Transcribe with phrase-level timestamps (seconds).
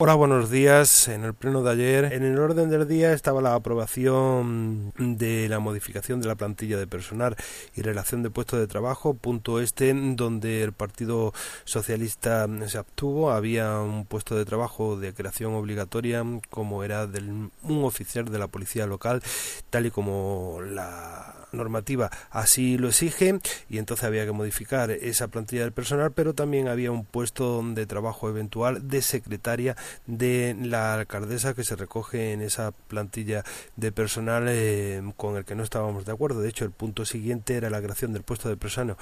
[0.00, 1.06] Hola, buenos días.
[1.06, 5.60] En el pleno de ayer, en el orden del día estaba la aprobación de la
[5.60, 7.36] modificación de la plantilla de personal
[7.76, 11.32] y relación de puestos de trabajo, punto este donde el Partido
[11.64, 13.30] Socialista se obtuvo.
[13.30, 18.48] Había un puesto de trabajo de creación obligatoria como era del, un oficial de la
[18.48, 19.22] policía local,
[19.70, 25.62] tal y como la normativa así lo exige y entonces había que modificar esa plantilla
[25.62, 29.76] del personal, pero también había un puesto de trabajo eventual de secretaria
[30.06, 33.44] de la alcaldesa que se recoge en esa plantilla
[33.76, 36.40] de personal eh, con el que no estábamos de acuerdo.
[36.40, 38.96] De hecho, el punto siguiente era la creación del puesto de personal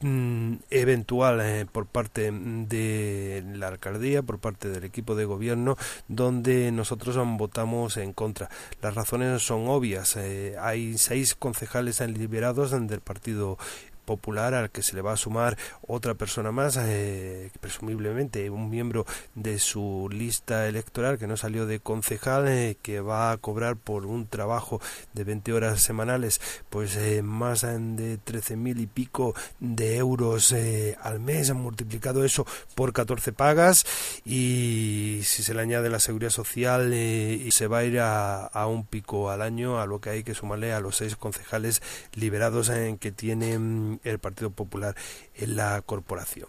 [0.00, 5.76] mm, eventual eh, por parte de la alcaldía, por parte del equipo de gobierno,
[6.08, 8.50] donde nosotros votamos en contra.
[8.82, 10.16] Las razones son obvias.
[10.16, 13.58] Eh, hay seis concejales liberados del partido
[14.04, 19.06] popular al que se le va a sumar otra persona más, eh, presumiblemente un miembro
[19.34, 24.06] de su lista electoral que no salió de concejal, eh, que va a cobrar por
[24.06, 24.80] un trabajo
[25.12, 30.54] de 20 horas semanales, pues eh, más de 13 mil y pico de euros
[31.00, 33.86] al mes, han multiplicado eso por 14 pagas
[34.24, 38.84] y si se le añade la seguridad social se va a ir a, a, un
[38.84, 41.82] pico al año, a lo que hay que sumarle a los seis concejales
[42.14, 44.94] liberados en que tienen el Partido Popular
[45.34, 46.48] en la corporación.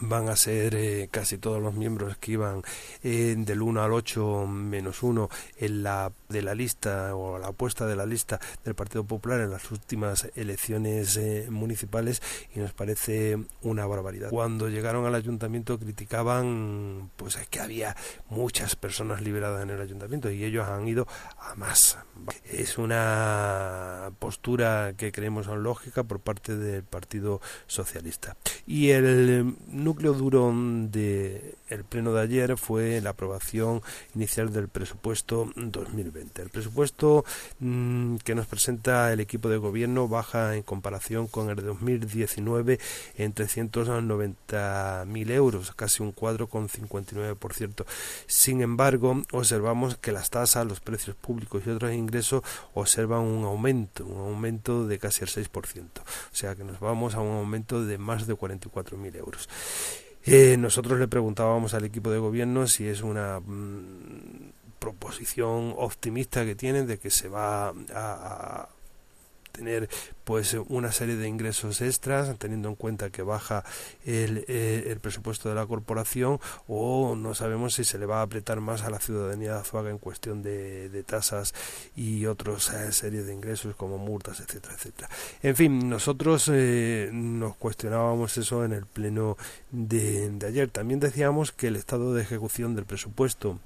[0.00, 2.62] Van a ser eh, casi todos los miembros que iban
[3.04, 7.86] eh, del 1 al 8 menos 1 en la de la lista o la apuesta
[7.86, 12.20] de la lista del Partido Popular en las últimas elecciones eh, municipales
[12.54, 14.30] y nos parece una barbaridad.
[14.30, 17.96] Cuando llegaron al ayuntamiento criticaban pues que había
[18.28, 21.06] muchas personas liberadas en el ayuntamiento y ellos han ido
[21.38, 21.98] a más.
[22.44, 28.36] Es una postura que creemos lógica por parte del Partido Socialista.
[28.66, 33.82] Y el núcleo duro de el pleno de ayer fue la aprobación
[34.14, 36.23] inicial del presupuesto 2020.
[36.36, 37.24] El presupuesto
[37.60, 42.78] mm, que nos presenta el equipo de gobierno baja en comparación con el de 2019
[43.16, 47.84] en 390.000 euros, casi un cuadro con 59%.
[48.26, 52.42] Sin embargo, observamos que las tasas, los precios públicos y otros ingresos
[52.74, 55.84] observan un aumento, un aumento de casi el 6%.
[56.00, 59.48] O sea que nos vamos a un aumento de más de 44.000 euros.
[60.26, 64.03] Eh, nosotros le preguntábamos al equipo de gobierno si es una mm,
[64.84, 68.68] proposición optimista que tienen de que se va a
[69.54, 69.88] tener
[70.24, 73.64] pues una serie de ingresos extras teniendo en cuenta que baja
[74.04, 78.22] el, eh, el, presupuesto de la corporación o no sabemos si se le va a
[78.22, 81.54] apretar más a la ciudadanía de Azuaga en cuestión de, tasas
[81.94, 85.08] y otras eh, series de ingresos como multas etcétera etcétera.
[85.42, 89.36] En fin nosotros eh, nos cuestionábamos eso en el pleno
[89.70, 90.70] de ayer.
[90.70, 93.58] También decíamos que el estado de ejecución del presupuesto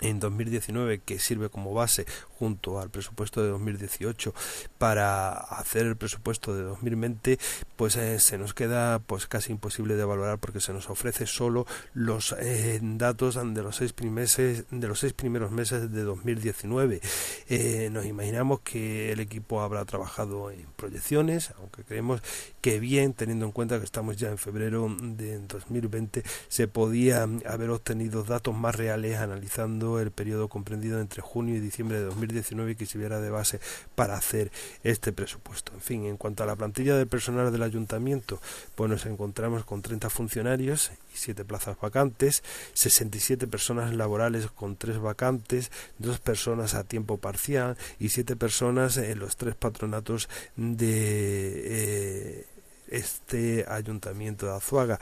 [0.00, 2.06] en 2019 que sirve como base
[2.40, 4.32] junto al presupuesto de 2018
[4.78, 7.38] para hacer el presupuesto de 2020
[7.76, 11.66] pues eh, se nos queda pues casi imposible de valorar porque se nos ofrece solo
[11.92, 17.02] los eh, datos de los seis meses de los seis primeros meses de 2019
[17.50, 22.22] eh, nos imaginamos que el equipo habrá trabajado en proyecciones aunque creemos
[22.62, 27.68] que bien teniendo en cuenta que estamos ya en febrero de 2020 se podía haber
[27.68, 32.86] obtenido datos más reales analizando el periodo comprendido entre junio y diciembre de 2019 que
[32.86, 33.60] sirviera de base
[33.94, 34.50] para hacer
[34.82, 35.72] este presupuesto.
[35.74, 38.40] En fin, en cuanto a la plantilla de personal del ayuntamiento,
[38.74, 42.42] pues nos encontramos con 30 funcionarios y 7 plazas vacantes,
[42.74, 49.18] 67 personas laborales con 3 vacantes, 2 personas a tiempo parcial y 7 personas en
[49.18, 52.46] los tres patronatos de eh,
[52.90, 54.98] este ayuntamiento de Azuaga.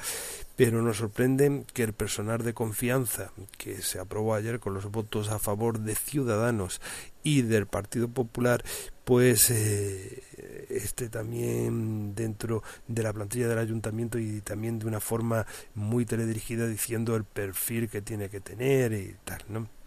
[0.57, 5.29] Pero nos sorprende que el personal de confianza que se aprobó ayer con los votos
[5.31, 6.81] a favor de Ciudadanos
[7.23, 8.65] y del Partido Popular,
[9.05, 10.23] pues eh,
[10.69, 16.67] esté también dentro de la plantilla del ayuntamiento y también de una forma muy teledirigida
[16.67, 19.78] diciendo el perfil que tiene que tener y tal, ¿no?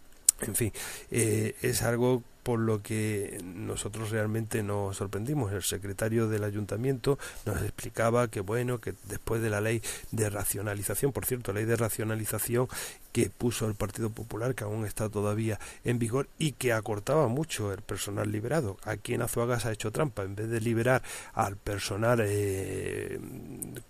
[0.42, 0.72] En fin,
[1.10, 5.52] eh, es algo por lo que nosotros realmente nos sorprendimos.
[5.52, 11.12] El secretario del ayuntamiento nos explicaba que bueno, que después de la ley de racionalización,
[11.12, 12.68] por cierto, ley de racionalización
[13.12, 17.72] que puso el Partido Popular, que aún está todavía en vigor y que acortaba mucho
[17.72, 18.78] el personal liberado.
[18.84, 21.02] Aquí en Azuaga se ha hecho trampa, en vez de liberar
[21.34, 23.20] al personal eh,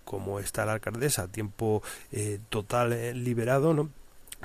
[0.03, 3.89] como está la alcaldesa a tiempo eh, total eh, liberado, ¿no?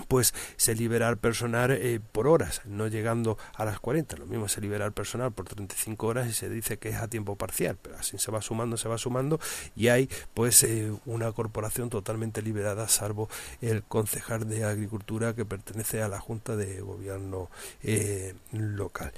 [0.06, 4.16] Pues se libera al personal eh, por horas, no llegando a las 40.
[4.16, 7.08] Lo mismo se libera al personal por 35 horas y se dice que es a
[7.08, 9.40] tiempo parcial, pero así se va sumando, se va sumando
[9.76, 13.28] y hay pues eh, una corporación totalmente liberada, salvo
[13.60, 17.50] el concejal de Agricultura que pertenece a la Junta de Gobierno
[17.82, 19.12] eh, local.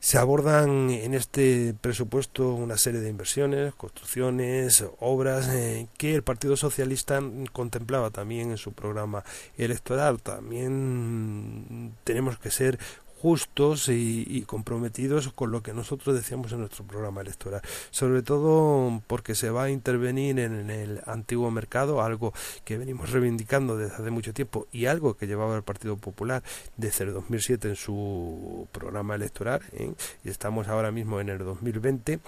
[0.00, 5.48] Se abordan en este presupuesto una serie de inversiones, construcciones, obras
[5.96, 7.20] que el Partido Socialista
[7.52, 9.24] contemplaba también en su programa
[9.56, 12.78] electoral también tenemos que ser
[13.22, 17.62] justos y, comprometidos con lo que nosotros decíamos en nuestro programa electoral.
[17.92, 23.76] Sobre todo porque se va a intervenir en el antiguo mercado, algo que venimos reivindicando
[23.76, 26.42] desde hace mucho tiempo y algo que llevaba el Partido Popular
[26.76, 29.60] desde el 2007 en su programa electoral.
[29.72, 29.92] ¿eh?
[30.24, 32.18] Y estamos ahora mismo en el 2020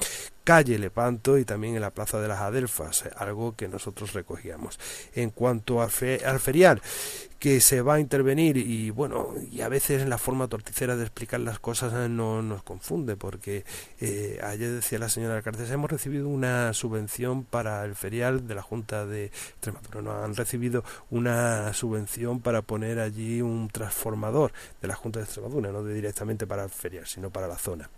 [0.44, 4.79] calle Lepanto y también en la Plaza de las Adelfas, algo que nosotros recogíamos.
[5.14, 6.82] En cuanto al, ferial,
[7.38, 11.41] que se va a intervenir y bueno, y a veces la forma torticera de explicar
[11.41, 13.64] las cosas eh, no nos confunde, porque
[14.00, 18.62] eh, ayer decía la señora alcaldesa, hemos recibido una subvención para el ferial de la
[18.62, 24.94] Junta de Extremadura, no han recibido una subvención para poner allí un transformador de la
[24.94, 27.88] Junta de Extremadura, no directamente para el ferial, sino para la zona.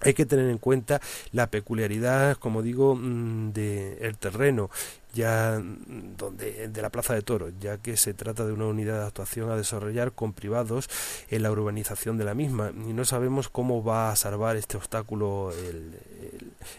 [0.00, 1.00] Hay que tener en cuenta
[1.32, 4.70] la peculiaridad, como digo, mm, del terreno
[5.12, 9.00] ya mm, donde de la Plaza de Toros, ya que se trata de una unidad
[9.00, 10.88] de actuación a desarrollar con privados
[11.30, 12.72] en la urbanización de la misma.
[12.74, 15.98] Y no sabemos cómo va a salvar este obstáculo el,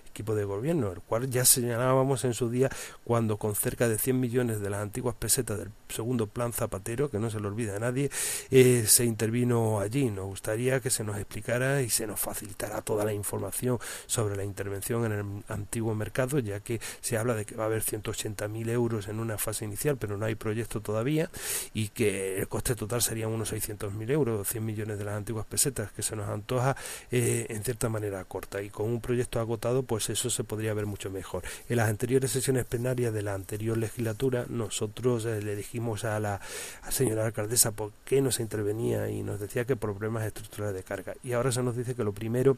[0.07, 2.69] equipo de gobierno, el cual ya señalábamos en su día
[3.03, 7.19] cuando con cerca de 100 millones de las antiguas pesetas del segundo plan Zapatero, que
[7.19, 8.09] no se lo olvida a nadie,
[8.49, 10.09] eh, se intervino allí.
[10.09, 14.43] Nos gustaría que se nos explicara y se nos facilitara toda la información sobre la
[14.43, 18.69] intervención en el antiguo mercado, ya que se habla de que va a haber 180.000
[18.69, 21.29] euros en una fase inicial, pero no hay proyecto todavía,
[21.73, 25.91] y que el coste total sería unos 600.000 euros, 100 millones de las antiguas pesetas,
[25.91, 26.75] que se nos antoja
[27.11, 28.61] eh, en cierta manera corta.
[28.61, 31.43] Y con un proyecto agotado, pues eso se podría ver mucho mejor.
[31.69, 36.41] En las anteriores sesiones plenarias de la anterior legislatura, nosotros eh, le dijimos a la
[36.89, 41.15] señora alcaldesa por qué no se intervenía y nos decía que problemas estructurales de carga.
[41.23, 42.57] Y ahora se nos dice que lo primero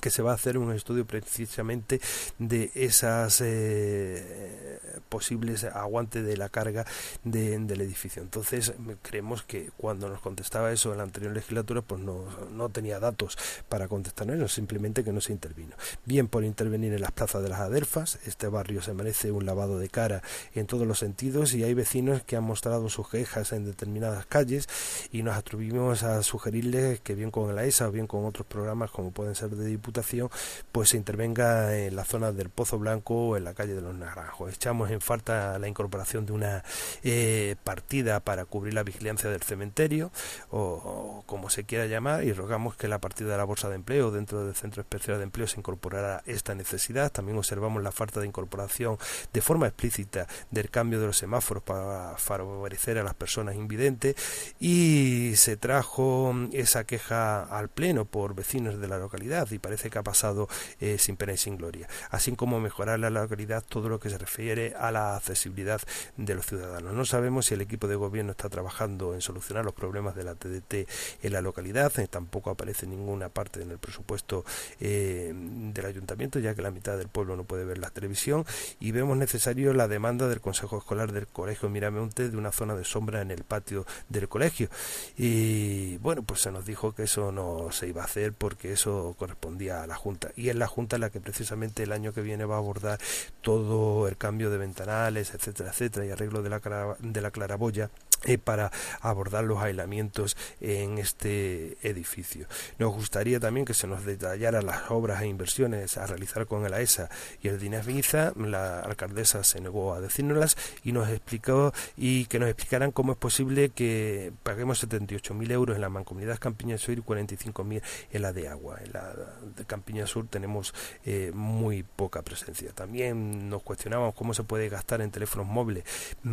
[0.00, 2.00] que se va a hacer un estudio precisamente
[2.38, 4.78] de esas eh,
[5.08, 6.84] posibles aguantes de la carga
[7.24, 8.22] del edificio.
[8.22, 8.72] Entonces
[9.02, 13.36] creemos que cuando nos contestaba eso en la anterior legislatura, pues no, no tenía datos
[13.68, 15.76] para contestarnos, simplemente que no se intervino.
[16.04, 19.78] Bien por intervenir en las plazas de las Adelfas, este barrio se merece un lavado
[19.78, 20.22] de cara
[20.54, 24.68] en todos los sentidos y hay vecinos que han mostrado sus quejas en determinadas calles
[25.12, 28.90] y nos atrevimos a sugerirles que bien con la ESA o bien con otros programas
[28.90, 30.30] como pueden ser de Diputación,
[30.70, 33.96] pues se intervenga en la zona del Pozo Blanco o en la calle de los
[33.96, 34.54] Naranjos.
[34.54, 36.62] Echamos en falta la incorporación de una
[37.02, 40.12] eh, partida para cubrir la vigilancia del cementerio
[40.50, 44.12] o, como se quiera llamar y rogamos que la partida de la bolsa de empleo
[44.12, 47.10] dentro del Centro Especial de Empleo se incorporara esta necesidad.
[47.10, 48.98] También observamos la falta de incorporación
[49.32, 54.14] de forma explícita del cambio de los semáforos para favorecer a las personas invidentes
[54.60, 59.98] y se trajo esa queja al pleno por vecinos de la localidad y parece que
[59.98, 60.48] ha pasado
[60.80, 64.18] eh, sin pena y sin gloria, así como mejorar la localidad todo lo que se
[64.18, 65.80] refiere a la accesibilidad
[66.18, 66.92] de los ciudadanos.
[66.92, 70.34] No sabemos si el equipo de gobierno está trabajando en solucionar los problemas de la
[70.34, 70.86] TDT
[71.22, 74.44] en la localidad, eh, tampoco aparece ninguna parte en el presupuesto
[74.78, 78.44] eh, del ayuntamiento, ya que la mitad del pueblo no puede ver la televisión,
[78.78, 82.84] y vemos necesario la demanda del Consejo Escolar del Colegio Miramonte de una zona de
[82.84, 84.68] sombra en el patio del colegio.
[85.16, 89.14] Y bueno, pues se nos dijo que eso no se iba a hacer porque eso
[89.18, 90.30] correspondía a la Junta.
[90.36, 92.98] Y es la Junta la que precisamente el año que viene va a abordar
[93.40, 97.90] todo el cambio de ventanales, etcétera, etcétera, y arreglo de la, de la claraboya
[98.24, 102.46] eh, para abordar los aislamientos en este edificio.
[102.78, 106.74] Nos gustaría también que se nos detallara las obras e inversiones a realizar con el
[106.74, 107.10] AESA
[107.42, 108.32] y el Dinavisa.
[108.36, 113.18] La alcaldesa se negó a decírnoslas y nos explicó y que nos explicaran cómo es
[113.18, 118.48] posible que paguemos 78.000 euros en la Mancomunidad Campiña Sur y 45.000 en la de
[118.48, 118.78] Agua.
[118.84, 119.14] En la
[119.56, 120.74] de Campiña Sur tenemos
[121.04, 122.72] eh, muy poca presencia.
[122.72, 125.84] También nos cuestionamos cómo se puede gastar en teléfonos móviles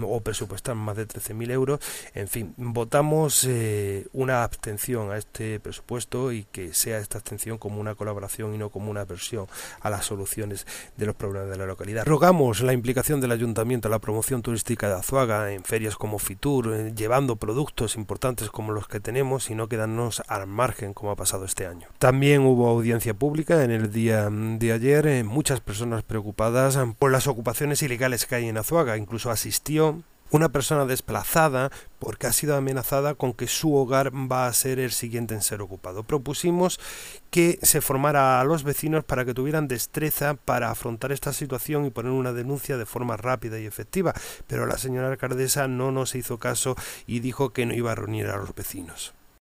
[0.01, 1.78] o presupuestar más de 13.000 euros
[2.13, 7.79] en fin, votamos eh, una abstención a este presupuesto y que sea esta abstención como
[7.79, 9.48] una colaboración y no como una aversión
[9.81, 10.65] a las soluciones
[10.98, 12.05] de los problemas de la localidad.
[12.05, 16.74] Rogamos la implicación del ayuntamiento a la promoción turística de Azuaga en ferias como Fitur,
[16.74, 21.15] eh, llevando productos importantes como los que tenemos y no quedarnos al margen como ha
[21.15, 21.88] pasado este año.
[21.98, 27.27] También hubo audiencia pública en el día de ayer, eh, muchas personas preocupadas por las
[27.27, 33.15] ocupaciones ilegales que hay en Azuaga, incluso asistió una persona desplazada porque ha sido amenazada
[33.15, 36.03] con que su hogar va a ser el siguiente en ser ocupado.
[36.03, 36.79] Propusimos
[37.29, 41.89] que se formara a los vecinos para que tuvieran destreza para afrontar esta situación y
[41.91, 44.13] poner una denuncia de forma rápida y efectiva,
[44.48, 48.27] pero la señora alcaldesa no nos hizo caso y dijo que no iba a reunir
[48.27, 49.13] a los vecinos.